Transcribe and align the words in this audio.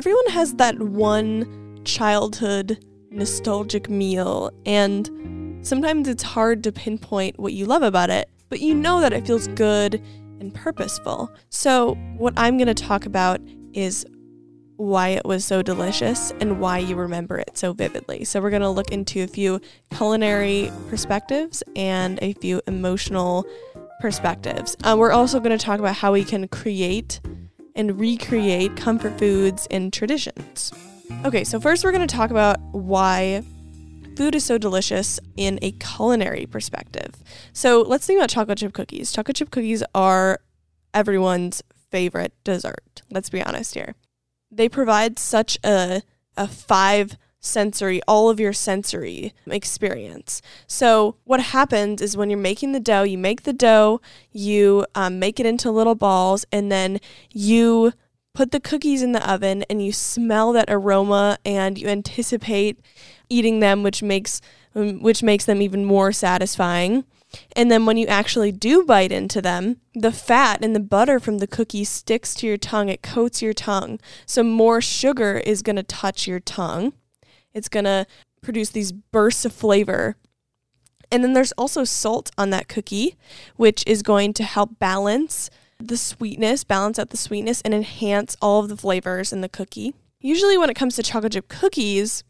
everyone 0.00 0.28
has 0.28 0.54
that 0.54 0.78
one 0.78 1.78
childhood 1.84 2.82
nostalgic 3.10 3.90
meal, 3.90 4.50
and 4.64 5.58
sometimes 5.60 6.08
it's 6.08 6.22
hard 6.22 6.64
to 6.64 6.72
pinpoint 6.72 7.38
what 7.38 7.52
you 7.52 7.66
love 7.66 7.82
about 7.82 8.08
it, 8.08 8.30
but 8.48 8.60
you 8.60 8.74
know 8.74 9.02
that 9.02 9.12
it 9.12 9.26
feels 9.26 9.46
good 9.48 10.02
and 10.40 10.54
purposeful. 10.54 11.30
So, 11.50 11.96
what 12.16 12.32
I'm 12.38 12.56
going 12.56 12.74
to 12.74 12.82
talk 12.82 13.04
about 13.04 13.42
is 13.74 14.06
why 14.76 15.08
it 15.08 15.26
was 15.26 15.44
so 15.44 15.60
delicious 15.60 16.30
and 16.40 16.60
why 16.60 16.78
you 16.78 16.96
remember 16.96 17.38
it 17.38 17.58
so 17.58 17.74
vividly. 17.74 18.24
So, 18.24 18.40
we're 18.40 18.48
going 18.48 18.62
to 18.62 18.70
look 18.70 18.92
into 18.92 19.22
a 19.22 19.26
few 19.26 19.60
culinary 19.94 20.72
perspectives 20.88 21.62
and 21.76 22.18
a 22.22 22.32
few 22.32 22.62
emotional 22.66 23.44
perspectives. 24.00 24.78
Um, 24.82 24.98
we're 24.98 25.12
also 25.12 25.40
going 25.40 25.58
to 25.58 25.62
talk 25.62 25.78
about 25.78 25.96
how 25.96 26.10
we 26.12 26.24
can 26.24 26.48
create 26.48 27.20
and 27.74 27.98
recreate 27.98 28.76
comfort 28.76 29.18
foods 29.18 29.66
and 29.70 29.92
traditions. 29.92 30.72
Okay, 31.24 31.44
so 31.44 31.60
first 31.60 31.84
we're 31.84 31.92
going 31.92 32.06
to 32.06 32.14
talk 32.14 32.30
about 32.30 32.60
why 32.72 33.42
food 34.16 34.34
is 34.34 34.44
so 34.44 34.58
delicious 34.58 35.18
in 35.36 35.58
a 35.62 35.72
culinary 35.72 36.46
perspective. 36.46 37.14
So 37.52 37.82
let's 37.82 38.06
think 38.06 38.18
about 38.18 38.30
chocolate 38.30 38.58
chip 38.58 38.72
cookies. 38.72 39.12
Chocolate 39.12 39.36
chip 39.36 39.50
cookies 39.50 39.82
are 39.94 40.40
everyone's 40.94 41.62
favorite 41.90 42.32
dessert. 42.44 43.02
Let's 43.10 43.30
be 43.30 43.42
honest 43.42 43.74
here. 43.74 43.94
They 44.50 44.68
provide 44.68 45.18
such 45.18 45.58
a 45.64 46.02
a 46.36 46.48
five 46.48 47.16
sensory, 47.40 48.00
all 48.06 48.30
of 48.30 48.38
your 48.38 48.52
sensory 48.52 49.32
experience. 49.46 50.42
So, 50.66 51.16
what 51.24 51.40
happens 51.40 52.00
is 52.00 52.16
when 52.16 52.30
you're 52.30 52.38
making 52.38 52.72
the 52.72 52.80
dough, 52.80 53.02
you 53.02 53.18
make 53.18 53.42
the 53.42 53.52
dough, 53.52 54.00
you 54.30 54.86
um, 54.94 55.18
make 55.18 55.40
it 55.40 55.46
into 55.46 55.70
little 55.70 55.94
balls, 55.94 56.44
and 56.52 56.70
then 56.70 57.00
you 57.30 57.92
put 58.34 58.52
the 58.52 58.60
cookies 58.60 59.02
in 59.02 59.12
the 59.12 59.30
oven 59.30 59.64
and 59.68 59.84
you 59.84 59.92
smell 59.92 60.52
that 60.52 60.70
aroma 60.70 61.38
and 61.44 61.76
you 61.78 61.88
anticipate 61.88 62.78
eating 63.28 63.60
them, 63.60 63.82
which 63.82 64.02
makes 64.02 64.40
um, 64.74 65.02
which 65.02 65.22
makes 65.22 65.46
them 65.46 65.60
even 65.60 65.84
more 65.84 66.12
satisfying. 66.12 67.04
And 67.54 67.70
then 67.70 67.86
when 67.86 67.96
you 67.96 68.06
actually 68.06 68.52
do 68.52 68.84
bite 68.84 69.12
into 69.12 69.40
them, 69.40 69.76
the 69.94 70.12
fat 70.12 70.64
and 70.64 70.74
the 70.74 70.80
butter 70.80 71.20
from 71.20 71.38
the 71.38 71.46
cookie 71.46 71.84
sticks 71.84 72.34
to 72.36 72.46
your 72.46 72.56
tongue. 72.56 72.88
It 72.88 73.02
coats 73.02 73.40
your 73.40 73.52
tongue. 73.52 74.00
So 74.26 74.42
more 74.42 74.80
sugar 74.80 75.38
is 75.38 75.62
going 75.62 75.76
to 75.76 75.82
touch 75.82 76.26
your 76.26 76.40
tongue. 76.40 76.92
It's 77.54 77.68
going 77.68 77.84
to 77.84 78.06
produce 78.42 78.70
these 78.70 78.92
bursts 78.92 79.44
of 79.44 79.52
flavor. 79.52 80.16
And 81.10 81.24
then 81.24 81.32
there's 81.32 81.52
also 81.52 81.84
salt 81.84 82.30
on 82.38 82.50
that 82.50 82.68
cookie, 82.68 83.16
which 83.56 83.82
is 83.86 84.02
going 84.02 84.32
to 84.34 84.44
help 84.44 84.78
balance 84.78 85.50
the 85.78 85.96
sweetness, 85.96 86.64
balance 86.64 86.98
out 86.98 87.10
the 87.10 87.16
sweetness, 87.16 87.60
and 87.62 87.74
enhance 87.74 88.36
all 88.40 88.60
of 88.60 88.68
the 88.68 88.76
flavors 88.76 89.32
in 89.32 89.40
the 89.40 89.48
cookie. 89.48 89.94
Usually, 90.20 90.58
when 90.58 90.70
it 90.70 90.76
comes 90.76 90.96
to 90.96 91.02
chocolate 91.02 91.32
chip 91.32 91.48
cookies, 91.48 92.22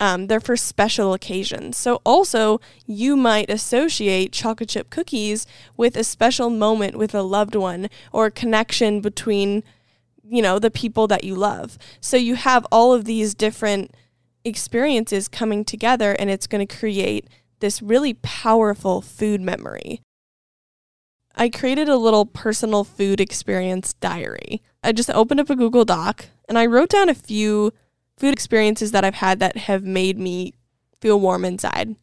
um, 0.00 0.26
they're 0.26 0.40
for 0.40 0.56
special 0.56 1.12
occasions. 1.12 1.76
So, 1.76 2.00
also, 2.04 2.60
you 2.86 3.16
might 3.16 3.50
associate 3.50 4.32
chocolate 4.32 4.70
chip 4.70 4.90
cookies 4.90 5.46
with 5.76 5.96
a 5.96 6.04
special 6.04 6.50
moment 6.50 6.96
with 6.96 7.14
a 7.14 7.22
loved 7.22 7.54
one 7.54 7.88
or 8.12 8.26
a 8.26 8.30
connection 8.30 9.00
between, 9.00 9.62
you 10.24 10.42
know, 10.42 10.58
the 10.58 10.70
people 10.70 11.06
that 11.06 11.22
you 11.22 11.34
love. 11.34 11.78
So, 12.00 12.16
you 12.16 12.34
have 12.34 12.66
all 12.72 12.92
of 12.92 13.04
these 13.04 13.34
different 13.34 13.94
experiences 14.44 15.28
coming 15.28 15.64
together 15.64 16.12
and 16.18 16.30
it's 16.30 16.46
going 16.46 16.66
to 16.66 16.76
create 16.76 17.28
this 17.60 17.82
really 17.82 18.14
powerful 18.14 19.00
food 19.00 19.40
memory. 19.40 20.02
I 21.34 21.48
created 21.48 21.88
a 21.88 21.96
little 21.96 22.26
personal 22.26 22.84
food 22.84 23.20
experience 23.20 23.92
diary. 23.94 24.62
I 24.82 24.92
just 24.92 25.10
opened 25.10 25.40
up 25.40 25.50
a 25.50 25.56
Google 25.56 25.84
Doc 25.84 26.26
and 26.48 26.58
I 26.58 26.66
wrote 26.66 26.90
down 26.90 27.08
a 27.08 27.14
few 27.14 27.72
food 28.16 28.32
experiences 28.32 28.92
that 28.92 29.04
I've 29.04 29.14
had 29.16 29.40
that 29.40 29.56
have 29.56 29.84
made 29.84 30.18
me 30.18 30.54
feel 31.00 31.20
warm 31.20 31.44
inside. 31.44 31.96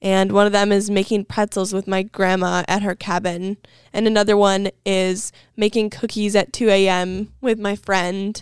And 0.00 0.32
one 0.32 0.46
of 0.46 0.52
them 0.52 0.70
is 0.70 0.90
making 0.90 1.24
pretzels 1.24 1.72
with 1.72 1.88
my 1.88 2.02
grandma 2.02 2.62
at 2.68 2.82
her 2.82 2.94
cabin. 2.94 3.56
And 3.92 4.06
another 4.06 4.36
one 4.36 4.70
is 4.86 5.32
making 5.56 5.90
cookies 5.90 6.36
at 6.36 6.52
2 6.52 6.68
a.m. 6.68 7.32
with 7.40 7.58
my 7.58 7.74
friend. 7.74 8.40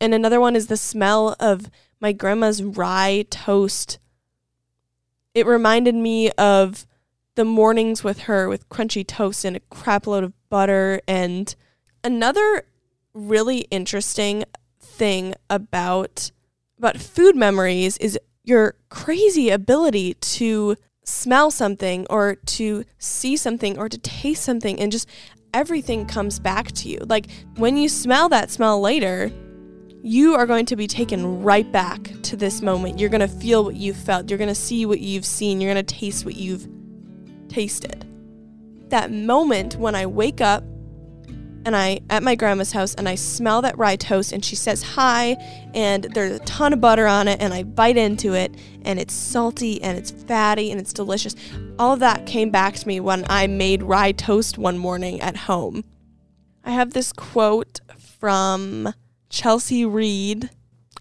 And 0.00 0.14
another 0.14 0.40
one 0.40 0.56
is 0.56 0.68
the 0.68 0.76
smell 0.76 1.36
of 1.38 1.70
my 2.04 2.12
grandma's 2.12 2.62
rye 2.62 3.24
toast. 3.30 3.98
It 5.32 5.46
reminded 5.46 5.94
me 5.94 6.30
of 6.32 6.86
the 7.34 7.46
mornings 7.46 8.04
with 8.04 8.24
her 8.24 8.46
with 8.46 8.68
crunchy 8.68 9.06
toast 9.06 9.42
and 9.42 9.56
a 9.56 9.60
crap 9.70 10.06
load 10.06 10.22
of 10.22 10.34
butter. 10.50 11.00
And 11.08 11.54
another 12.04 12.66
really 13.14 13.60
interesting 13.70 14.44
thing 14.78 15.34
about 15.48 16.30
about 16.76 16.98
food 16.98 17.36
memories 17.36 17.96
is 17.96 18.18
your 18.42 18.74
crazy 18.90 19.48
ability 19.48 20.12
to 20.36 20.76
smell 21.06 21.50
something 21.50 22.06
or 22.10 22.34
to 22.34 22.84
see 22.98 23.34
something 23.34 23.78
or 23.78 23.88
to 23.88 23.96
taste 23.96 24.44
something 24.44 24.78
and 24.78 24.92
just 24.92 25.08
everything 25.54 26.04
comes 26.04 26.38
back 26.38 26.70
to 26.72 26.90
you. 26.90 26.98
Like 27.08 27.28
when 27.56 27.78
you 27.78 27.88
smell 27.88 28.28
that 28.28 28.50
smell 28.50 28.78
later, 28.78 29.32
you 30.04 30.34
are 30.34 30.44
going 30.44 30.66
to 30.66 30.76
be 30.76 30.86
taken 30.86 31.42
right 31.42 31.72
back 31.72 32.10
to 32.24 32.36
this 32.36 32.60
moment. 32.60 32.98
You're 32.98 33.08
going 33.08 33.22
to 33.22 33.28
feel 33.28 33.64
what 33.64 33.74
you 33.74 33.94
felt. 33.94 34.28
You're 34.28 34.38
going 34.38 34.48
to 34.48 34.54
see 34.54 34.84
what 34.84 35.00
you've 35.00 35.24
seen. 35.24 35.62
You're 35.62 35.72
going 35.72 35.82
to 35.82 35.94
taste 35.94 36.26
what 36.26 36.36
you've 36.36 36.68
tasted. 37.48 38.06
That 38.90 39.10
moment 39.10 39.76
when 39.76 39.94
I 39.94 40.04
wake 40.04 40.42
up 40.42 40.62
and 41.64 41.74
I 41.74 42.00
at 42.10 42.22
my 42.22 42.34
grandma's 42.34 42.70
house 42.70 42.94
and 42.96 43.08
I 43.08 43.14
smell 43.14 43.62
that 43.62 43.78
rye 43.78 43.96
toast 43.96 44.32
and 44.32 44.44
she 44.44 44.56
says 44.56 44.82
hi 44.82 45.38
and 45.72 46.04
there's 46.12 46.36
a 46.36 46.44
ton 46.44 46.74
of 46.74 46.82
butter 46.82 47.06
on 47.06 47.26
it 47.26 47.40
and 47.40 47.54
I 47.54 47.62
bite 47.62 47.96
into 47.96 48.34
it 48.34 48.54
and 48.82 49.00
it's 49.00 49.14
salty 49.14 49.82
and 49.82 49.96
it's 49.96 50.10
fatty 50.10 50.70
and 50.70 50.78
it's 50.78 50.92
delicious. 50.92 51.34
All 51.78 51.94
of 51.94 52.00
that 52.00 52.26
came 52.26 52.50
back 52.50 52.74
to 52.74 52.86
me 52.86 53.00
when 53.00 53.24
I 53.30 53.46
made 53.46 53.82
rye 53.82 54.12
toast 54.12 54.58
one 54.58 54.76
morning 54.76 55.22
at 55.22 55.34
home. 55.34 55.82
I 56.62 56.72
have 56.72 56.92
this 56.92 57.10
quote 57.10 57.80
from 57.96 58.92
Chelsea 59.34 59.84
Reed, 59.84 60.50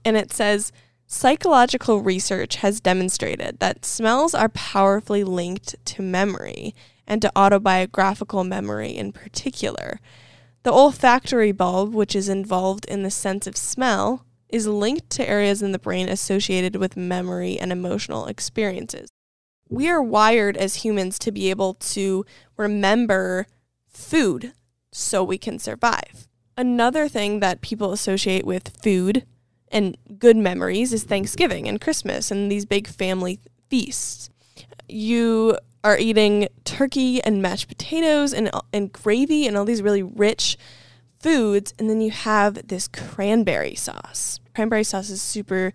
and 0.04 0.18
it 0.18 0.34
says 0.34 0.72
Psychological 1.06 2.02
research 2.02 2.56
has 2.58 2.82
demonstrated 2.82 3.60
that 3.60 3.86
smells 3.86 4.34
are 4.34 4.50
powerfully 4.50 5.24
linked 5.24 5.76
to 5.86 6.02
memory 6.02 6.74
and 7.06 7.22
to 7.22 7.32
autobiographical 7.36 8.44
memory 8.44 8.90
in 8.90 9.12
particular. 9.12 10.00
The 10.64 10.74
olfactory 10.74 11.52
bulb, 11.52 11.94
which 11.94 12.16
is 12.16 12.28
involved 12.28 12.86
in 12.86 13.04
the 13.04 13.12
sense 13.12 13.46
of 13.46 13.56
smell, 13.56 14.26
is 14.50 14.66
linked 14.66 15.12
to 15.12 15.30
areas 15.30 15.62
in 15.62 15.72
the 15.72 15.78
brain 15.78 16.10
associated 16.10 16.76
with 16.78 16.98
memory 16.98 17.60
and 17.60 17.72
emotional 17.72 18.26
experiences. 18.26 19.10
We 19.70 19.88
are 19.90 20.02
wired 20.02 20.58
as 20.58 20.78
humans 20.84 21.20
to 21.20 21.32
be 21.32 21.52
able 21.52 21.76
to 21.76 22.26
remember 22.58 23.46
food 23.88 24.54
so 24.92 25.24
we 25.24 25.38
can 25.38 25.60
survive. 25.60 26.28
Another 26.58 27.08
thing 27.08 27.40
that 27.40 27.62
people 27.62 27.92
associate 27.92 28.46
with 28.46 28.78
food 28.82 29.26
and 29.70 29.98
good 30.20 30.38
memories 30.38 30.94
is 30.94 31.04
Thanksgiving 31.04 31.68
and 31.68 31.82
Christmas 31.82 32.30
and 32.30 32.52
these 32.52 32.66
big 32.66 32.88
family 32.88 33.40
feasts. 33.70 34.30
You 34.88 35.58
are 35.84 35.98
eating 35.98 36.48
turkey 36.64 37.22
and 37.24 37.42
mashed 37.42 37.68
potatoes 37.68 38.34
and 38.34 38.50
uh, 38.54 38.62
and 38.72 38.94
gravy 38.94 39.48
and 39.48 39.58
all 39.58 39.66
these 39.66 39.82
really 39.82 40.04
rich 40.04 40.58
foods 41.20 41.74
and 41.80 41.90
then 41.90 42.02
you 42.02 42.12
have 42.12 42.68
this 42.68 42.88
cranberry 42.88 43.76
sauce. 43.76 44.40
Cranberry 44.54 44.84
sauce 44.84 45.10
is 45.10 45.22
super 45.22 45.74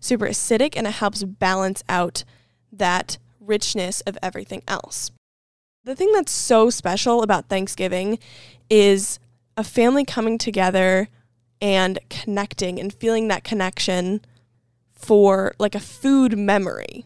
super 0.00 0.26
acidic 0.26 0.74
and 0.76 0.86
it 0.86 0.94
helps 0.94 1.22
balance 1.22 1.84
out 1.88 2.24
that 2.72 3.18
richness 3.40 4.00
of 4.02 4.18
everything 4.22 4.62
else. 4.66 5.10
The 5.84 5.94
thing 5.94 6.12
that's 6.12 6.32
so 6.32 6.70
special 6.70 7.22
about 7.22 7.48
Thanksgiving 7.48 8.18
is 8.70 9.18
a 9.56 9.64
family 9.64 10.04
coming 10.04 10.38
together 10.38 11.08
and 11.60 11.98
connecting 12.10 12.78
and 12.78 12.92
feeling 12.92 13.28
that 13.28 13.44
connection 13.44 14.20
for 14.92 15.54
like 15.58 15.74
a 15.74 15.80
food 15.80 16.36
memory. 16.36 17.04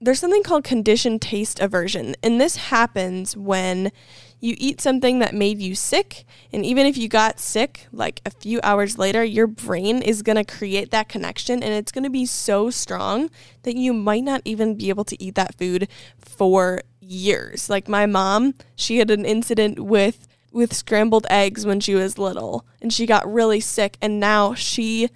There's 0.00 0.18
something 0.18 0.42
called 0.42 0.64
conditioned 0.64 1.22
taste 1.22 1.60
aversion, 1.60 2.16
and 2.24 2.40
this 2.40 2.56
happens 2.56 3.36
when 3.36 3.92
you 4.40 4.56
eat 4.58 4.80
something 4.80 5.20
that 5.20 5.32
made 5.32 5.60
you 5.60 5.76
sick, 5.76 6.24
and 6.52 6.66
even 6.66 6.84
if 6.84 6.98
you 6.98 7.08
got 7.08 7.38
sick 7.38 7.86
like 7.92 8.20
a 8.26 8.30
few 8.30 8.58
hours 8.64 8.98
later, 8.98 9.22
your 9.22 9.46
brain 9.46 10.02
is 10.02 10.22
going 10.22 10.34
to 10.34 10.44
create 10.44 10.90
that 10.90 11.08
connection 11.08 11.62
and 11.62 11.72
it's 11.72 11.92
going 11.92 12.02
to 12.02 12.10
be 12.10 12.26
so 12.26 12.68
strong 12.68 13.30
that 13.62 13.76
you 13.76 13.92
might 13.92 14.24
not 14.24 14.42
even 14.44 14.74
be 14.74 14.88
able 14.88 15.04
to 15.04 15.22
eat 15.22 15.36
that 15.36 15.56
food 15.56 15.86
for 16.18 16.82
years. 17.00 17.70
Like 17.70 17.86
my 17.86 18.06
mom, 18.06 18.54
she 18.74 18.98
had 18.98 19.12
an 19.12 19.24
incident 19.24 19.78
with 19.78 20.26
with 20.52 20.74
scrambled 20.74 21.26
eggs 21.30 21.64
when 21.64 21.80
she 21.80 21.94
was 21.94 22.18
little 22.18 22.64
and 22.80 22.92
she 22.92 23.06
got 23.06 23.30
really 23.30 23.60
sick 23.60 23.96
and 24.00 24.20
now 24.20 24.54
she 24.54 25.08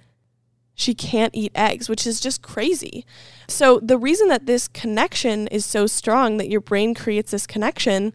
she 0.79 0.93
can't 0.93 1.33
eat 1.33 1.51
eggs, 1.55 1.89
which 1.89 2.05
is 2.05 2.19
just 2.19 2.43
crazy. 2.43 3.03
So 3.47 3.79
the 3.79 3.97
reason 3.97 4.27
that 4.27 4.45
this 4.45 4.67
connection 4.67 5.47
is 5.47 5.65
so 5.65 5.87
strong 5.87 6.37
that 6.37 6.49
your 6.49 6.61
brain 6.61 6.93
creates 6.93 7.31
this 7.31 7.47
connection 7.47 8.13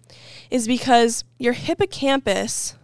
is 0.49 0.69
because 0.69 1.25
your 1.39 1.55
hippocampus 1.55 2.77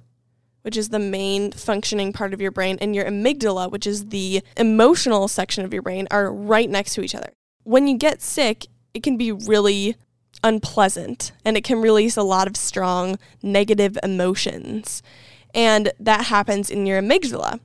which 0.68 0.76
is 0.76 0.90
the 0.90 0.98
main 0.98 1.50
functioning 1.52 2.12
part 2.12 2.34
of 2.34 2.42
your 2.42 2.50
brain, 2.50 2.76
and 2.82 2.94
your 2.94 3.06
amygdala, 3.06 3.70
which 3.70 3.86
is 3.86 4.08
the 4.08 4.42
emotional 4.54 5.26
section 5.26 5.64
of 5.64 5.72
your 5.72 5.80
brain, 5.80 6.06
are 6.10 6.30
right 6.30 6.68
next 6.68 6.92
to 6.92 7.00
each 7.00 7.14
other. 7.14 7.32
When 7.62 7.86
you 7.86 7.96
get 7.96 8.20
sick, 8.20 8.66
it 8.92 9.02
can 9.02 9.16
be 9.16 9.32
really 9.32 9.96
unpleasant 10.42 11.32
and 11.44 11.56
it 11.56 11.64
can 11.64 11.80
release 11.80 12.16
a 12.16 12.22
lot 12.22 12.46
of 12.46 12.56
strong 12.56 13.18
negative 13.42 13.98
emotions. 14.02 15.02
And 15.54 15.92
that 15.98 16.26
happens 16.26 16.70
in 16.70 16.86
your 16.86 17.00
amygdala 17.00 17.60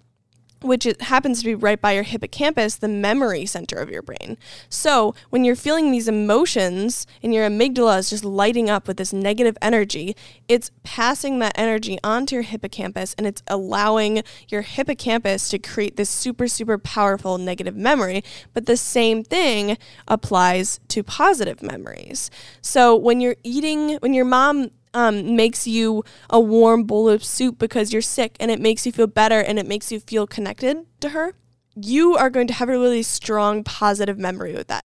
which 0.63 0.86
it 0.86 1.04
happens 1.04 1.39
to 1.39 1.45
be 1.45 1.56
right 1.56 1.80
by 1.80 1.92
your 1.92 2.04
hippocampus, 2.04 2.75
the 2.75 2.88
memory 2.88 3.45
center 3.45 3.75
of 3.75 3.89
your 3.89 4.01
brain. 4.01 4.38
So, 4.69 5.13
when 5.30 5.44
you're 5.44 5.56
feeling 5.56 5.92
these 5.92 6.07
emotions 6.07 7.06
and 7.21 7.33
your 7.33 7.48
amygdala 7.48 8.00
is 8.00 8.10
just 8.10 8.25
lighting 8.25 8.69
up 8.69 8.88
with 8.88 8.98
this 8.98 9.13
negative 9.13 9.57
energy, 9.62 10.15
it's 10.48 10.71
passing 10.83 11.39
that 11.39 11.54
energy 11.56 12.00
onto 12.04 12.36
your 12.36 12.44
hippocampus 12.44 13.13
and 13.18 13.27
it's 13.27 13.44
allowing 13.48 14.24
your 14.50 14.62
hippocampus 14.62 15.50
to 15.50 15.60
create 15.60 15.98
this 15.98 16.10
super, 16.10 16.48
super 16.48 16.77
powerful 16.77 17.38
negative 17.38 17.75
memory. 17.75 18.24
But 18.54 18.66
the 18.66 18.77
same 18.77 19.24
thing 19.24 19.77
applies 20.07 20.80
to 20.89 21.04
positive 21.04 21.62
memories. 21.62 22.31
So, 22.62 22.95
when 22.95 23.19
you're 23.19 23.38
eating, 23.44 23.98
when 23.98 24.13
your 24.13 24.25
mom 24.25 24.71
um, 24.94 25.36
makes 25.36 25.68
you 25.68 26.04
a 26.30 26.40
warm 26.40 26.84
bowl 26.84 27.10
of 27.10 27.24
soup 27.24 27.57
because 27.57 27.92
you're 27.92 28.01
sick 28.01 28.36
and 28.40 28.51
it 28.51 28.60
makes 28.60 28.86
you 28.86 28.92
feel 28.92 29.07
better 29.07 29.40
and 29.40 29.60
it 29.60 29.68
makes 29.68 29.92
you 29.92 30.00
feel 30.00 30.28
connected 30.28 30.86
to 31.00 31.10
her, 31.10 31.34
you 31.75 32.16
are 32.16 32.30
going 32.30 32.48
to 32.48 32.54
have 32.54 32.69
a 32.69 32.74
really 32.80 33.04
strong 33.04 33.63
positive 33.63 34.18
memory 34.18 34.54
with 34.54 34.68
that. 34.68 34.84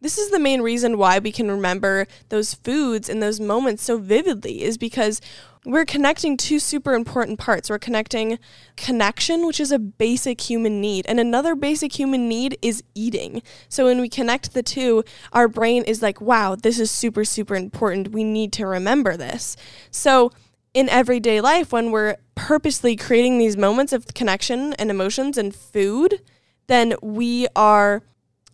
This 0.00 0.18
is 0.18 0.30
the 0.30 0.38
main 0.38 0.60
reason 0.60 0.98
why 0.98 1.18
we 1.18 1.32
can 1.32 1.50
remember 1.50 2.06
those 2.28 2.52
foods 2.52 3.08
and 3.08 3.22
those 3.22 3.40
moments 3.40 3.82
so 3.82 3.96
vividly, 3.96 4.62
is 4.62 4.76
because 4.76 5.20
we're 5.64 5.86
connecting 5.86 6.36
two 6.36 6.58
super 6.58 6.92
important 6.92 7.38
parts. 7.38 7.70
We're 7.70 7.78
connecting 7.78 8.38
connection, 8.76 9.46
which 9.46 9.60
is 9.60 9.72
a 9.72 9.78
basic 9.78 10.40
human 10.40 10.80
need, 10.80 11.06
and 11.06 11.18
another 11.18 11.54
basic 11.54 11.98
human 11.98 12.28
need 12.28 12.58
is 12.60 12.82
eating. 12.94 13.42
So 13.68 13.86
when 13.86 14.00
we 14.00 14.08
connect 14.08 14.52
the 14.52 14.62
two, 14.62 15.04
our 15.32 15.48
brain 15.48 15.82
is 15.84 16.02
like, 16.02 16.20
wow, 16.20 16.54
this 16.54 16.78
is 16.78 16.90
super, 16.90 17.24
super 17.24 17.54
important. 17.54 18.12
We 18.12 18.24
need 18.24 18.52
to 18.54 18.66
remember 18.66 19.16
this. 19.16 19.56
So 19.90 20.30
in 20.74 20.88
everyday 20.88 21.40
life, 21.40 21.72
when 21.72 21.90
we're 21.90 22.16
purposely 22.34 22.96
creating 22.96 23.38
these 23.38 23.56
moments 23.56 23.92
of 23.92 24.12
connection 24.12 24.74
and 24.74 24.90
emotions 24.90 25.38
and 25.38 25.54
food, 25.54 26.20
then 26.66 26.94
we 27.00 27.46
are 27.56 28.02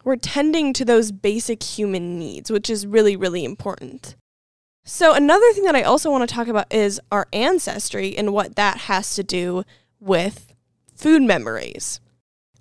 we're 0.03 0.17
tending 0.17 0.73
to 0.73 0.85
those 0.85 1.13
basic 1.13 1.63
human 1.63 2.19
needs, 2.19 2.51
which 2.51 2.71
is 2.71 2.87
really, 2.87 3.17
really 3.17 3.45
important. 3.45 4.17
So, 4.85 5.15
another 5.15 5.53
thing 5.53 5.65
that 5.65 5.77
I 5.77 5.83
also 5.83 6.11
want 6.11 6.29
to 6.29 6.35
talk 6.35 6.49
about 6.49 6.73
is 6.73 7.01
our 7.13 7.29
ancestry 7.33 8.17
and 8.17 8.33
what 8.33 8.57
that 8.57 8.79
has 8.83 9.15
to 9.15 9.23
do 9.23 9.65
with 10.01 10.55
food 10.95 11.23
memories. 11.23 12.01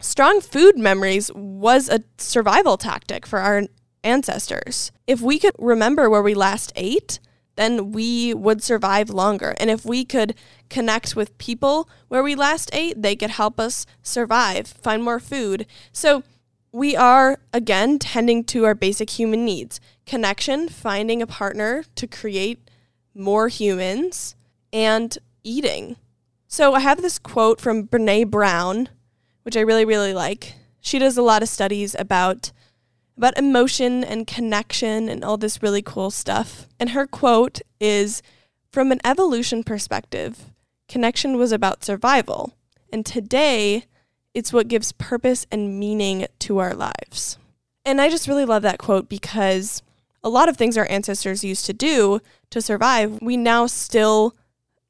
Strong 0.01 0.41
food 0.41 0.77
memories 0.77 1.31
was 1.33 1.89
a 1.89 2.03
survival 2.17 2.77
tactic 2.77 3.25
for 3.25 3.39
our 3.39 3.63
ancestors. 4.03 4.91
If 5.07 5.21
we 5.21 5.39
could 5.39 5.55
remember 5.59 6.09
where 6.09 6.21
we 6.21 6.33
last 6.33 6.71
ate, 6.75 7.19
then 7.55 7.91
we 7.91 8.33
would 8.33 8.63
survive 8.63 9.09
longer. 9.09 9.53
And 9.59 9.69
if 9.69 9.85
we 9.85 10.05
could 10.05 10.35
connect 10.69 11.15
with 11.15 11.37
people 11.37 11.89
where 12.07 12.23
we 12.23 12.33
last 12.33 12.69
ate, 12.71 13.01
they 13.01 13.17
could 13.17 13.31
help 13.31 13.59
us 13.59 13.85
survive, 14.01 14.67
find 14.67 15.03
more 15.03 15.19
food. 15.19 15.65
So, 15.91 16.23
we 16.71 16.95
are, 16.95 17.39
again, 17.53 17.99
tending 17.99 18.43
to 18.45 18.65
our 18.65 18.75
basic 18.75 19.11
human 19.11 19.45
needs 19.45 19.79
connection, 20.05 20.69
finding 20.69 21.21
a 21.21 21.27
partner 21.27 21.83
to 21.95 22.07
create 22.07 22.69
more 23.13 23.47
humans, 23.47 24.35
and 24.71 25.17
eating. 25.43 25.95
So 26.47 26.73
I 26.73 26.79
have 26.79 27.01
this 27.01 27.19
quote 27.19 27.61
from 27.61 27.87
Brene 27.87 28.29
Brown, 28.29 28.89
which 29.43 29.57
I 29.57 29.61
really, 29.61 29.85
really 29.85 30.13
like. 30.13 30.55
She 30.81 30.99
does 30.99 31.17
a 31.17 31.21
lot 31.21 31.43
of 31.43 31.49
studies 31.49 31.95
about 31.97 32.51
about 33.17 33.37
emotion 33.37 34.01
and 34.01 34.25
connection 34.25 35.09
and 35.09 35.25
all 35.25 35.35
this 35.35 35.61
really 35.61 35.81
cool 35.81 36.09
stuff. 36.09 36.67
And 36.79 36.91
her 36.91 37.05
quote 37.05 37.59
is 37.79 38.21
From 38.71 38.93
an 38.93 39.01
evolution 39.03 39.63
perspective, 39.63 40.51
connection 40.87 41.37
was 41.37 41.51
about 41.51 41.83
survival. 41.83 42.53
And 42.93 43.05
today, 43.05 43.83
it's 44.39 44.53
what 44.53 44.69
gives 44.69 44.93
purpose 44.93 45.45
and 45.51 45.77
meaning 45.77 46.25
to 46.39 46.59
our 46.59 46.73
lives. 46.73 47.37
And 47.85 47.99
I 47.99 48.09
just 48.09 48.27
really 48.27 48.45
love 48.45 48.61
that 48.63 48.79
quote 48.79 49.09
because 49.09 49.83
a 50.23 50.29
lot 50.29 50.47
of 50.47 50.55
things 50.55 50.77
our 50.77 50.89
ancestors 50.89 51.43
used 51.43 51.65
to 51.65 51.73
do 51.73 52.21
to 52.49 52.61
survive, 52.61 53.21
we 53.21 53.35
now 53.35 53.67
still 53.67 54.35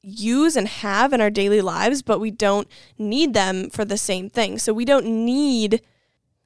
use 0.02 0.56
and 0.56 0.68
have 0.68 1.12
in 1.12 1.20
our 1.20 1.30
daily 1.30 1.60
lives, 1.60 2.00
but 2.00 2.20
we 2.20 2.30
don't 2.30 2.68
need 2.96 3.34
them 3.34 3.70
for 3.70 3.84
the 3.84 3.98
same 3.98 4.30
thing. 4.30 4.56
So 4.56 4.72
we 4.72 4.84
don't 4.84 5.24
need 5.24 5.82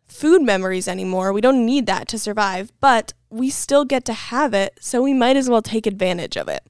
food 0.07 0.41
memories 0.41 0.89
anymore. 0.89 1.33
We 1.33 1.43
don't 1.43 1.67
need 1.67 1.85
that 1.87 2.09
to 2.09 2.19
survive, 2.19 2.73
but 2.81 3.13
we 3.29 3.51
still 3.51 3.85
get 3.85 4.07
to 4.07 4.15
have 4.15 4.55
it, 4.55 4.79
so 4.81 5.03
we 5.03 5.13
might 5.13 5.37
as 5.37 5.51
well 5.51 5.63
take 5.63 5.87
advantage 5.87 6.37
of 6.39 6.49
it. 6.49 6.67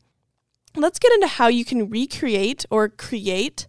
Let's 0.75 0.99
get 0.99 1.13
into 1.13 1.29
how 1.29 1.47
you 1.47 1.65
can 1.65 1.89
recreate 1.89 2.67
or 2.71 2.89
create 2.89 3.69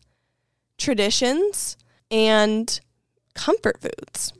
traditions 0.77 1.77
and 2.11 2.79
comfort 3.33 3.81
foods. 3.81 4.33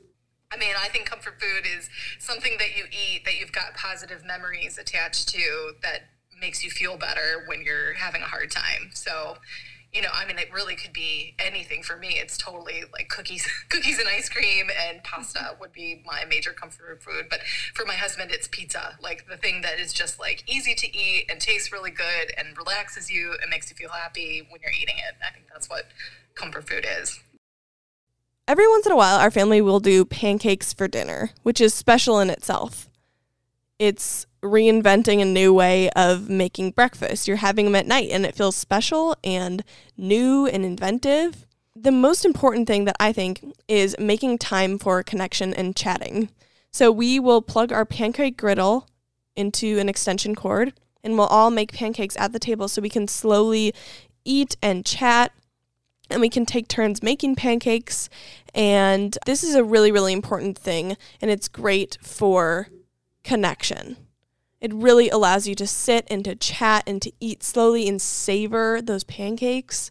I 0.52 0.56
mean, 0.56 0.74
I 0.78 0.88
think 0.88 1.06
comfort 1.06 1.40
food 1.40 1.66
is 1.66 1.90
something 2.18 2.56
that 2.58 2.76
you 2.76 2.84
eat 2.90 3.24
that 3.24 3.38
you've 3.38 3.52
got 3.52 3.74
positive 3.74 4.24
memories 4.24 4.78
attached 4.78 5.28
to 5.30 5.72
that 5.82 6.02
makes 6.40 6.64
you 6.64 6.70
feel 6.70 6.96
better 6.96 7.44
when 7.46 7.62
you're 7.62 7.94
having 7.94 8.22
a 8.22 8.26
hard 8.26 8.50
time. 8.50 8.90
So, 8.94 9.36
you 9.92 10.02
know, 10.02 10.08
I 10.12 10.26
mean, 10.26 10.38
it 10.38 10.52
really 10.52 10.76
could 10.76 10.92
be 10.92 11.34
anything 11.38 11.82
for 11.82 11.96
me. 11.96 12.18
It's 12.18 12.36
totally 12.36 12.84
like 12.92 13.08
cookies, 13.08 13.46
cookies 13.68 13.98
and 13.98 14.08
ice 14.08 14.28
cream 14.28 14.68
and 14.88 15.02
pasta 15.02 15.56
would 15.60 15.72
be 15.72 16.02
my 16.06 16.24
major 16.24 16.52
comfort 16.52 17.02
food. 17.02 17.26
But 17.28 17.40
for 17.74 17.84
my 17.84 17.94
husband, 17.94 18.30
it's 18.30 18.48
pizza, 18.48 18.98
like 19.02 19.26
the 19.28 19.36
thing 19.36 19.62
that 19.62 19.80
is 19.80 19.92
just 19.92 20.20
like 20.20 20.44
easy 20.46 20.74
to 20.74 20.96
eat 20.96 21.26
and 21.28 21.40
tastes 21.40 21.72
really 21.72 21.90
good 21.90 22.32
and 22.38 22.56
relaxes 22.56 23.10
you 23.10 23.34
and 23.42 23.50
makes 23.50 23.70
you 23.70 23.76
feel 23.76 23.90
happy 23.90 24.46
when 24.48 24.60
you're 24.62 24.72
eating 24.72 24.96
it. 24.98 25.16
I 25.26 25.32
think 25.32 25.46
that's 25.52 25.68
what 25.68 25.86
comfort 26.34 26.68
food 26.68 26.86
is. 27.00 27.20
Every 28.48 28.68
once 28.68 28.86
in 28.86 28.92
a 28.92 28.96
while, 28.96 29.18
our 29.18 29.32
family 29.32 29.60
will 29.60 29.80
do 29.80 30.04
pancakes 30.04 30.72
for 30.72 30.86
dinner, 30.86 31.30
which 31.42 31.60
is 31.60 31.74
special 31.74 32.20
in 32.20 32.30
itself. 32.30 32.88
It's 33.76 34.24
reinventing 34.40 35.20
a 35.20 35.24
new 35.24 35.52
way 35.52 35.90
of 35.90 36.30
making 36.30 36.70
breakfast. 36.70 37.26
You're 37.26 37.38
having 37.38 37.64
them 37.64 37.74
at 37.74 37.88
night, 37.88 38.10
and 38.12 38.24
it 38.24 38.36
feels 38.36 38.54
special 38.54 39.16
and 39.24 39.64
new 39.96 40.46
and 40.46 40.64
inventive. 40.64 41.44
The 41.74 41.90
most 41.90 42.24
important 42.24 42.68
thing 42.68 42.84
that 42.84 42.96
I 43.00 43.12
think 43.12 43.44
is 43.66 43.96
making 43.98 44.38
time 44.38 44.78
for 44.78 45.02
connection 45.02 45.52
and 45.52 45.74
chatting. 45.74 46.30
So 46.70 46.92
we 46.92 47.18
will 47.18 47.42
plug 47.42 47.72
our 47.72 47.84
pancake 47.84 48.36
griddle 48.36 48.86
into 49.34 49.80
an 49.80 49.88
extension 49.88 50.36
cord, 50.36 50.72
and 51.02 51.18
we'll 51.18 51.26
all 51.26 51.50
make 51.50 51.72
pancakes 51.72 52.16
at 52.16 52.32
the 52.32 52.38
table 52.38 52.68
so 52.68 52.80
we 52.80 52.90
can 52.90 53.08
slowly 53.08 53.74
eat 54.24 54.56
and 54.62 54.86
chat 54.86 55.32
and 56.10 56.20
we 56.20 56.28
can 56.28 56.46
take 56.46 56.68
turns 56.68 57.02
making 57.02 57.36
pancakes. 57.36 58.08
And 58.54 59.16
this 59.26 59.42
is 59.42 59.54
a 59.54 59.64
really, 59.64 59.92
really 59.92 60.12
important 60.12 60.58
thing, 60.58 60.96
and 61.20 61.30
it's 61.30 61.48
great 61.48 61.98
for 62.00 62.68
connection. 63.24 63.96
It 64.60 64.72
really 64.72 65.10
allows 65.10 65.46
you 65.46 65.54
to 65.56 65.66
sit 65.66 66.06
and 66.08 66.24
to 66.24 66.34
chat 66.34 66.84
and 66.86 67.02
to 67.02 67.12
eat 67.20 67.42
slowly 67.42 67.88
and 67.88 68.00
savor 68.00 68.80
those 68.80 69.04
pancakes. 69.04 69.90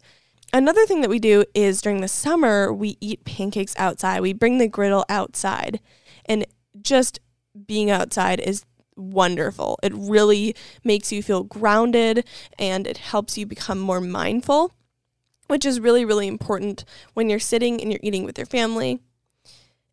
Another 0.52 0.86
thing 0.86 1.02
that 1.02 1.10
we 1.10 1.20
do 1.20 1.44
is 1.54 1.82
during 1.82 2.02
the 2.02 2.08
summer, 2.08 2.74
we 2.74 2.98
eat 3.02 3.26
pancakes 3.26 3.76
outside. 3.78 4.22
We 4.22 4.34
bring 4.34 4.58
the 4.58 4.68
griddle 4.68 5.06
outside, 5.10 5.80
and 6.26 6.46
just 6.82 7.20
being 7.68 7.92
outside 7.92 8.40
is 8.40 8.66
wonderful. 8.96 9.78
It 9.84 9.94
really 9.94 10.56
makes 10.84 11.12
you 11.12 11.22
feel 11.22 11.44
grounded 11.44 12.26
and 12.58 12.88
it 12.88 12.98
helps 12.98 13.38
you 13.38 13.46
become 13.46 13.80
more 13.80 14.00
mindful 14.02 14.72
which 15.48 15.66
is 15.66 15.80
really, 15.80 16.06
really 16.06 16.28
important 16.28 16.86
when 17.14 17.30
you're 17.30 17.40
sitting 17.40 17.82
and 17.82 17.92
you're 17.92 18.00
eating 18.04 18.24
with 18.24 18.38
your 18.38 18.48
family. 18.48 19.00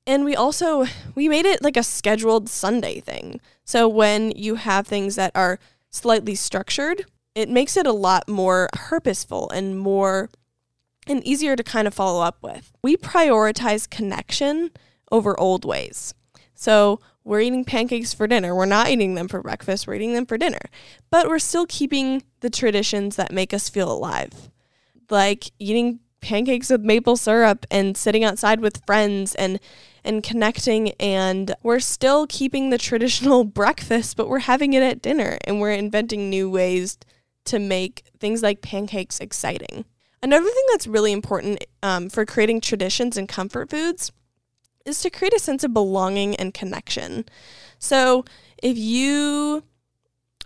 And 0.06 0.24
we 0.24 0.34
also 0.34 0.86
we 1.14 1.28
made 1.28 1.46
it 1.46 1.62
like 1.62 1.76
a 1.76 1.82
scheduled 1.82 2.48
Sunday 2.48 3.00
thing. 3.00 3.40
So 3.64 3.88
when 3.88 4.32
you 4.32 4.56
have 4.56 4.86
things 4.86 5.14
that 5.16 5.32
are 5.34 5.58
slightly 5.90 6.34
structured, 6.34 7.04
it 7.34 7.48
makes 7.48 7.76
it 7.76 7.86
a 7.86 7.92
lot 7.92 8.28
more 8.28 8.68
purposeful 8.72 9.48
and 9.50 9.78
more 9.78 10.28
and 11.06 11.24
easier 11.24 11.56
to 11.56 11.62
kind 11.62 11.86
of 11.86 11.94
follow 11.94 12.22
up 12.22 12.38
with. 12.42 12.72
We 12.82 12.96
prioritize 12.96 13.88
connection 13.88 14.70
over 15.10 15.38
old 15.38 15.64
ways. 15.64 16.14
So 16.54 17.00
we're 17.24 17.40
eating 17.40 17.64
pancakes 17.64 18.14
for 18.14 18.26
dinner. 18.26 18.54
We're 18.54 18.66
not 18.66 18.88
eating 18.88 19.14
them 19.14 19.28
for 19.28 19.42
breakfast. 19.42 19.86
We're 19.86 19.94
eating 19.94 20.14
them 20.14 20.26
for 20.26 20.38
dinner. 20.38 20.60
But 21.10 21.28
we're 21.28 21.38
still 21.38 21.66
keeping 21.66 22.24
the 22.40 22.50
traditions 22.50 23.16
that 23.16 23.32
make 23.32 23.54
us 23.54 23.68
feel 23.68 23.90
alive 23.90 24.51
like 25.10 25.50
eating 25.58 26.00
pancakes 26.20 26.70
with 26.70 26.82
maple 26.82 27.16
syrup 27.16 27.66
and 27.70 27.96
sitting 27.96 28.24
outside 28.24 28.60
with 28.60 28.84
friends 28.86 29.34
and 29.34 29.58
and 30.04 30.22
connecting 30.22 30.90
and 30.92 31.54
we're 31.62 31.80
still 31.80 32.26
keeping 32.28 32.70
the 32.70 32.78
traditional 32.78 33.44
breakfast 33.60 34.16
but 34.16 34.28
we're 34.28 34.40
having 34.40 34.72
it 34.72 34.82
at 34.82 35.02
dinner 35.02 35.38
and 35.44 35.60
we're 35.60 35.72
inventing 35.72 36.30
new 36.30 36.48
ways 36.48 36.98
to 37.44 37.58
make 37.58 38.04
things 38.18 38.42
like 38.42 38.62
pancakes 38.62 39.18
exciting. 39.20 39.84
Another 40.22 40.48
thing 40.48 40.64
that's 40.70 40.86
really 40.86 41.12
important 41.12 41.64
um, 41.82 42.08
for 42.08 42.24
creating 42.24 42.60
traditions 42.60 43.16
and 43.16 43.28
comfort 43.28 43.70
foods 43.70 44.12
is 44.86 45.00
to 45.02 45.10
create 45.10 45.34
a 45.34 45.38
sense 45.38 45.64
of 45.64 45.74
belonging 45.74 46.36
and 46.36 46.54
connection. 46.54 47.24
So 47.78 48.24
if 48.62 48.78
you 48.78 49.64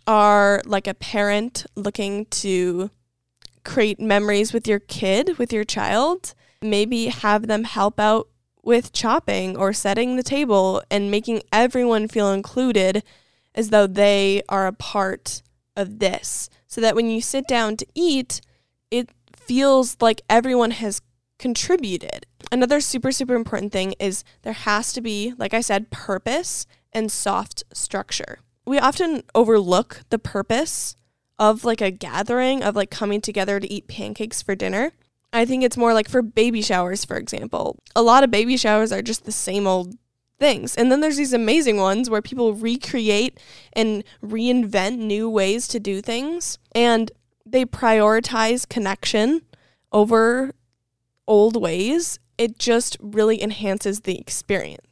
are 0.07 0.63
like 0.65 0.87
a 0.87 0.95
parent 0.95 1.67
looking 1.75 2.27
to 2.27 2.91
create 3.67 4.01
memories 4.01 4.53
with 4.53 4.67
your 4.67 4.79
kid, 4.79 5.37
with 5.37 5.53
your 5.53 5.65
child, 5.65 6.35
maybe 6.63 7.07
have 7.07 7.47
them 7.47 7.65
help 7.65 8.01
out 8.01 8.29
with 8.63 8.93
chopping 8.93 9.57
or 9.57 9.73
setting 9.73 10.17
the 10.17 10.23
table 10.23 10.83
and 10.91 11.11
making 11.11 11.43
everyone 11.53 12.09
feel 12.09 12.33
included 12.33 13.03
as 13.55 13.71
though 13.71 13.87
they 13.87 14.43
are 14.49 14.67
a 14.67 14.73
part 14.73 15.43
of 15.77 15.99
this. 15.99 16.49
So 16.67 16.81
that 16.81 16.95
when 16.97 17.11
you 17.11 17.21
sit 17.21 17.47
down 17.47 17.77
to 17.77 17.87
eat, 17.95 18.41
it 18.91 19.11
feels 19.35 19.97
like 20.01 20.23
everyone 20.29 20.73
has 20.73 21.01
contributed. 21.39 22.27
Another 22.51 22.81
super, 22.81 23.13
super 23.13 23.35
important 23.35 23.73
thing 23.73 23.95
is 23.99 24.25
there 24.43 24.53
has 24.53 24.93
to 24.93 25.01
be, 25.01 25.35
like 25.39 25.55
I 25.55 25.61
said, 25.61 25.91
purpose 25.91 26.67
and 26.93 27.11
soft 27.11 27.65
structure. 27.73 28.39
We 28.67 28.79
often 28.79 29.23
overlook 29.35 30.03
the 30.11 30.19
purpose 30.19 30.97
of 31.39 31.65
like 31.65 31.81
a 31.81 31.91
gathering, 31.91 32.63
of 32.63 32.77
like 32.77 32.91
coming 32.91 33.21
together 33.21 33.61
to 33.61 33.73
eat 33.73 33.89
pancakes 33.89 34.43
for 34.43 34.55
dinner. 34.55 34.93
I 35.33 35.45
think 35.45 35.63
it's 35.63 35.77
more 35.77 35.93
like 35.93 36.09
for 36.09 36.23
baby 36.23 36.63
showers, 36.63 37.05
for 37.05 37.17
example. 37.17 37.77
A 37.95 38.03
lot 38.03 38.25
of 38.25 38.31
baby 38.31 38.57
showers 38.57 38.93
are 38.93 39.03
just 39.03 39.25
the 39.25 39.33
same 39.33 39.67
old 39.67 39.97
things. 40.39 40.75
And 40.77 40.91
then 40.91 41.01
there's 41.01 41.17
these 41.17 41.33
amazing 41.33 41.79
ones 41.79 42.09
where 42.09 42.23
people 42.23 42.55
recreate 42.55 43.39
and 43.73 44.05
reinvent 44.23 44.99
new 44.99 45.29
ways 45.29 45.69
to 45.69 45.81
do 45.81 46.01
things. 46.01 46.59
And 46.75 47.11
they 47.45 47.65
prioritize 47.65 48.69
connection 48.69 49.43
over 49.93 50.53
old 51.27 51.61
ways, 51.61 52.19
it 52.39 52.59
just 52.59 52.97
really 53.01 53.43
enhances 53.43 54.01
the 54.01 54.19
experience. 54.19 54.86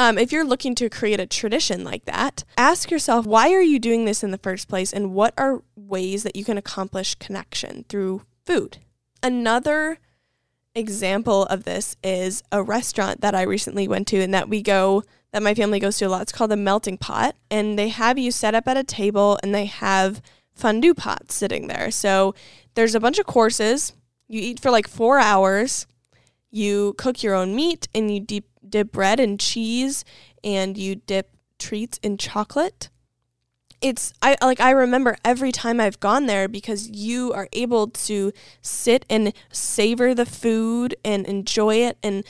Um, 0.00 0.16
if 0.16 0.32
you're 0.32 0.46
looking 0.46 0.74
to 0.76 0.88
create 0.88 1.20
a 1.20 1.26
tradition 1.26 1.84
like 1.84 2.06
that, 2.06 2.42
ask 2.56 2.90
yourself 2.90 3.26
why 3.26 3.52
are 3.52 3.60
you 3.60 3.78
doing 3.78 4.06
this 4.06 4.24
in 4.24 4.30
the 4.30 4.38
first 4.38 4.66
place 4.66 4.94
and 4.94 5.12
what 5.12 5.34
are 5.36 5.62
ways 5.76 6.22
that 6.22 6.34
you 6.34 6.42
can 6.42 6.56
accomplish 6.56 7.16
connection 7.16 7.84
through 7.86 8.22
food. 8.46 8.78
Another 9.22 9.98
example 10.74 11.44
of 11.44 11.64
this 11.64 11.98
is 12.02 12.42
a 12.50 12.62
restaurant 12.62 13.20
that 13.20 13.34
I 13.34 13.42
recently 13.42 13.86
went 13.86 14.08
to 14.08 14.22
and 14.22 14.32
that 14.32 14.48
we 14.48 14.62
go 14.62 15.02
that 15.32 15.42
my 15.42 15.52
family 15.52 15.78
goes 15.78 15.98
to 15.98 16.06
a 16.06 16.08
lot. 16.08 16.22
It's 16.22 16.32
called 16.32 16.50
the 16.50 16.56
Melting 16.56 16.96
Pot 16.96 17.36
and 17.50 17.78
they 17.78 17.88
have 17.88 18.16
you 18.16 18.30
set 18.30 18.54
up 18.54 18.66
at 18.66 18.78
a 18.78 18.84
table 18.84 19.38
and 19.42 19.54
they 19.54 19.66
have 19.66 20.22
fondue 20.54 20.94
pots 20.94 21.34
sitting 21.34 21.66
there. 21.66 21.90
So 21.90 22.34
there's 22.72 22.94
a 22.94 23.00
bunch 23.00 23.18
of 23.18 23.26
courses. 23.26 23.92
You 24.28 24.40
eat 24.40 24.60
for 24.60 24.70
like 24.70 24.88
four 24.88 25.18
hours. 25.18 25.86
You 26.50 26.94
cook 26.98 27.22
your 27.22 27.34
own 27.34 27.54
meat 27.54 27.88
and 27.94 28.12
you 28.12 28.20
deep, 28.20 28.46
dip 28.68 28.92
bread 28.92 29.20
in 29.20 29.38
cheese 29.38 30.04
and 30.42 30.76
you 30.76 30.96
dip 30.96 31.36
treats 31.58 31.98
in 32.02 32.16
chocolate. 32.18 32.88
It's 33.80 34.12
I 34.20 34.36
like 34.42 34.60
I 34.60 34.72
remember 34.72 35.16
every 35.24 35.52
time 35.52 35.80
I've 35.80 36.00
gone 36.00 36.26
there 36.26 36.48
because 36.48 36.90
you 36.90 37.32
are 37.32 37.48
able 37.52 37.88
to 37.88 38.32
sit 38.60 39.06
and 39.08 39.32
savor 39.50 40.14
the 40.14 40.26
food 40.26 40.94
and 41.02 41.26
enjoy 41.26 41.76
it 41.76 41.96
and 42.02 42.24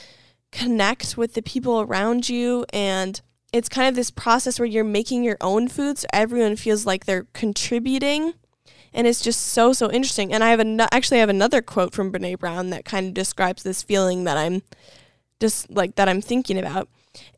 connect 0.51 1.17
with 1.17 1.33
the 1.33 1.41
people 1.41 1.81
around 1.81 2.29
you 2.29 2.65
and 2.71 3.21
it's 3.53 3.69
kind 3.69 3.89
of 3.89 3.95
this 3.95 4.11
process 4.11 4.59
where 4.59 4.65
you're 4.65 4.83
making 4.83 5.23
your 5.23 5.37
own 5.41 5.67
food 5.67 5.97
so 5.97 6.07
everyone 6.13 6.55
feels 6.55 6.85
like 6.85 7.05
they're 7.05 7.27
contributing 7.33 8.33
and 8.93 9.07
it's 9.07 9.21
just 9.21 9.41
so 9.41 9.73
so 9.73 9.91
interesting. 9.91 10.33
And 10.33 10.43
i 10.43 10.49
have 10.49 10.59
an- 10.59 10.79
actually 10.79 11.17
I 11.17 11.21
have 11.21 11.29
another 11.29 11.61
quote 11.61 11.93
from 11.93 12.11
brene 12.11 12.37
brown 12.39 12.69
that 12.71 12.85
kind 12.85 13.07
of 13.07 13.13
describes 13.13 13.63
this 13.63 13.83
feeling 13.83 14.23
that 14.25 14.37
i'm 14.37 14.61
just 15.39 15.69
like 15.71 15.95
that 15.95 16.09
i'm 16.09 16.21
thinking 16.21 16.57
about. 16.57 16.89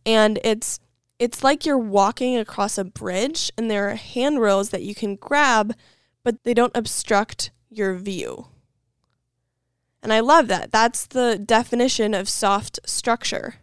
And 0.05 0.39
it's 0.43 0.79
it's 1.19 1.43
like 1.43 1.65
you're 1.65 1.77
walking 1.77 2.37
across 2.37 2.77
a 2.77 2.83
bridge 2.83 3.51
and 3.57 3.69
there 3.69 3.89
are 3.89 3.95
handrails 3.95 4.69
that 4.69 4.83
you 4.83 4.95
can 4.95 5.15
grab 5.15 5.73
but 6.23 6.43
they 6.43 6.53
don't 6.53 6.75
obstruct 6.75 7.51
your 7.69 7.95
view. 7.95 8.47
And 10.01 10.11
i 10.11 10.19
love 10.19 10.47
that. 10.47 10.71
That's 10.71 11.05
the 11.05 11.37
definition 11.37 12.13
of 12.13 12.27
soft 12.29 12.79
structure. 12.85 13.55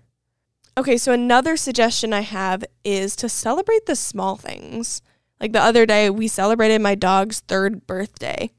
Okay, 0.78 0.96
so 0.96 1.12
another 1.12 1.56
suggestion 1.56 2.12
I 2.12 2.20
have 2.20 2.64
is 2.84 3.14
to 3.16 3.28
celebrate 3.28 3.86
the 3.86 3.96
small 3.96 4.36
things. 4.36 5.02
Like 5.40 5.52
the 5.52 5.62
other 5.62 5.86
day, 5.86 6.10
we 6.10 6.28
celebrated 6.28 6.80
my 6.80 6.94
dog's 6.94 7.40
third 7.40 7.86
birthday, 7.86 8.50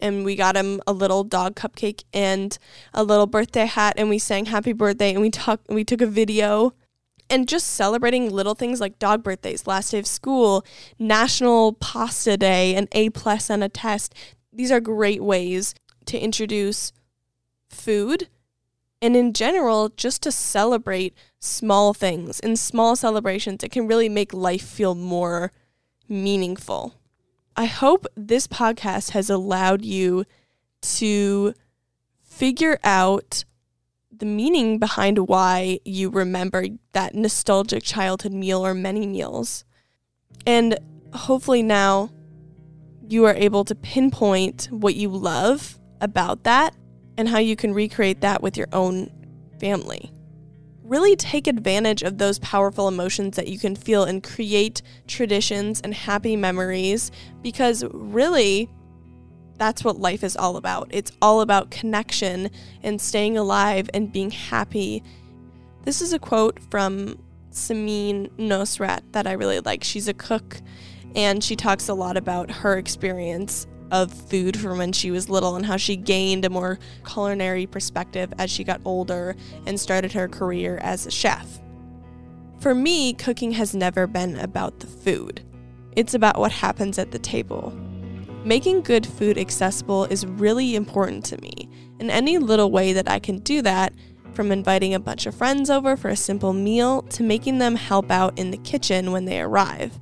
and 0.00 0.24
we 0.24 0.36
got 0.36 0.56
him 0.56 0.80
a 0.86 0.92
little 0.92 1.24
dog 1.24 1.56
cupcake 1.56 2.04
and 2.12 2.58
a 2.92 3.02
little 3.02 3.26
birthday 3.26 3.64
hat, 3.64 3.94
and 3.96 4.10
we 4.10 4.18
sang 4.18 4.46
happy 4.46 4.72
birthday, 4.72 5.12
and 5.12 5.22
we 5.22 5.30
talked, 5.30 5.68
we 5.68 5.82
took 5.82 6.02
a 6.02 6.06
video, 6.06 6.74
and 7.30 7.48
just 7.48 7.68
celebrating 7.68 8.30
little 8.30 8.54
things 8.54 8.80
like 8.80 8.98
dog 8.98 9.22
birthdays, 9.22 9.66
last 9.66 9.92
day 9.92 9.98
of 9.98 10.06
school, 10.06 10.64
National 10.98 11.72
Pasta 11.72 12.36
Day, 12.36 12.74
an 12.74 12.86
A 12.92 13.08
plus 13.10 13.48
on 13.48 13.62
a 13.62 13.68
test. 13.68 14.14
These 14.52 14.70
are 14.70 14.80
great 14.80 15.22
ways 15.22 15.74
to 16.04 16.18
introduce 16.18 16.92
food 17.68 18.28
and 19.02 19.14
in 19.16 19.32
general, 19.34 19.90
just 19.90 20.22
to 20.22 20.32
celebrate 20.32 21.14
small 21.38 21.92
things. 21.92 22.40
In 22.40 22.56
small 22.56 22.96
celebrations, 22.96 23.62
it 23.62 23.70
can 23.70 23.86
really 23.86 24.08
make 24.08 24.32
life 24.32 24.62
feel 24.62 24.94
more 24.94 25.52
meaningful. 26.08 26.94
I 27.56 27.64
hope 27.66 28.06
this 28.16 28.46
podcast 28.46 29.10
has 29.10 29.30
allowed 29.30 29.84
you 29.84 30.24
to 30.82 31.54
figure 32.22 32.78
out 32.84 33.44
the 34.18 34.26
meaning 34.26 34.78
behind 34.78 35.28
why 35.28 35.78
you 35.84 36.10
remember 36.10 36.66
that 36.92 37.14
nostalgic 37.14 37.82
childhood 37.82 38.32
meal 38.32 38.64
or 38.64 38.74
many 38.74 39.06
meals. 39.06 39.64
And 40.46 40.78
hopefully 41.12 41.62
now 41.62 42.10
you 43.08 43.24
are 43.24 43.34
able 43.34 43.64
to 43.64 43.74
pinpoint 43.74 44.68
what 44.70 44.94
you 44.94 45.08
love 45.08 45.78
about 46.00 46.44
that 46.44 46.74
and 47.16 47.28
how 47.28 47.38
you 47.38 47.56
can 47.56 47.72
recreate 47.72 48.20
that 48.20 48.42
with 48.42 48.56
your 48.56 48.68
own 48.72 49.10
family. 49.60 50.12
Really 50.86 51.16
take 51.16 51.48
advantage 51.48 52.04
of 52.04 52.18
those 52.18 52.38
powerful 52.38 52.86
emotions 52.86 53.34
that 53.34 53.48
you 53.48 53.58
can 53.58 53.74
feel 53.74 54.04
and 54.04 54.22
create 54.22 54.82
traditions 55.08 55.80
and 55.80 55.92
happy 55.92 56.36
memories 56.36 57.10
because 57.42 57.84
really 57.92 58.70
that's 59.58 59.82
what 59.82 59.98
life 59.98 60.22
is 60.22 60.36
all 60.36 60.56
about. 60.56 60.86
It's 60.90 61.10
all 61.20 61.40
about 61.40 61.72
connection 61.72 62.50
and 62.84 63.00
staying 63.00 63.36
alive 63.36 63.90
and 63.94 64.12
being 64.12 64.30
happy. 64.30 65.02
This 65.82 66.00
is 66.00 66.12
a 66.12 66.20
quote 66.20 66.60
from 66.70 67.18
Samin 67.50 68.30
Nosrat 68.38 69.00
that 69.10 69.26
I 69.26 69.32
really 69.32 69.58
like. 69.58 69.82
She's 69.82 70.06
a 70.06 70.14
cook 70.14 70.60
and 71.16 71.42
she 71.42 71.56
talks 71.56 71.88
a 71.88 71.94
lot 71.94 72.16
about 72.16 72.48
her 72.48 72.78
experience 72.78 73.66
of 73.90 74.12
food 74.12 74.58
from 74.58 74.78
when 74.78 74.92
she 74.92 75.10
was 75.10 75.28
little 75.28 75.56
and 75.56 75.66
how 75.66 75.76
she 75.76 75.96
gained 75.96 76.44
a 76.44 76.50
more 76.50 76.78
culinary 77.06 77.66
perspective 77.66 78.32
as 78.38 78.50
she 78.50 78.64
got 78.64 78.80
older 78.84 79.36
and 79.66 79.78
started 79.78 80.12
her 80.12 80.28
career 80.28 80.78
as 80.82 81.06
a 81.06 81.10
chef. 81.10 81.60
For 82.58 82.74
me, 82.74 83.12
cooking 83.12 83.52
has 83.52 83.74
never 83.74 84.06
been 84.06 84.36
about 84.38 84.80
the 84.80 84.86
food. 84.86 85.42
It's 85.92 86.14
about 86.14 86.38
what 86.38 86.52
happens 86.52 86.98
at 86.98 87.10
the 87.10 87.18
table. 87.18 87.72
Making 88.44 88.82
good 88.82 89.06
food 89.06 89.38
accessible 89.38 90.04
is 90.04 90.24
really 90.26 90.76
important 90.76 91.24
to 91.26 91.40
me, 91.40 91.68
and 91.98 92.10
any 92.10 92.38
little 92.38 92.70
way 92.70 92.92
that 92.92 93.10
I 93.10 93.18
can 93.18 93.38
do 93.38 93.60
that, 93.62 93.92
from 94.32 94.52
inviting 94.52 94.94
a 94.94 95.00
bunch 95.00 95.26
of 95.26 95.34
friends 95.34 95.70
over 95.70 95.96
for 95.96 96.08
a 96.08 96.16
simple 96.16 96.52
meal 96.52 97.02
to 97.02 97.22
making 97.22 97.58
them 97.58 97.74
help 97.74 98.10
out 98.10 98.38
in 98.38 98.50
the 98.50 98.58
kitchen 98.58 99.10
when 99.10 99.24
they 99.24 99.40
arrive, 99.40 99.98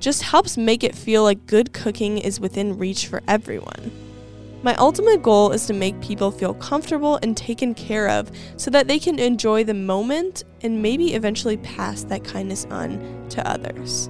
just 0.00 0.22
helps 0.22 0.56
make 0.56 0.84
it 0.84 0.94
feel 0.94 1.22
like 1.22 1.46
good 1.46 1.72
cooking 1.72 2.18
is 2.18 2.40
within 2.40 2.78
reach 2.78 3.06
for 3.06 3.22
everyone. 3.28 3.90
My 4.62 4.74
ultimate 4.76 5.22
goal 5.22 5.52
is 5.52 5.66
to 5.66 5.72
make 5.72 6.00
people 6.00 6.30
feel 6.30 6.54
comfortable 6.54 7.18
and 7.22 7.36
taken 7.36 7.74
care 7.74 8.08
of 8.08 8.30
so 8.56 8.70
that 8.70 8.88
they 8.88 8.98
can 8.98 9.18
enjoy 9.18 9.64
the 9.64 9.74
moment 9.74 10.44
and 10.62 10.82
maybe 10.82 11.14
eventually 11.14 11.56
pass 11.58 12.02
that 12.04 12.24
kindness 12.24 12.66
on 12.70 13.26
to 13.30 13.48
others. 13.48 14.08